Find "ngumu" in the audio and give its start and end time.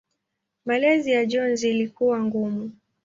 2.23-2.71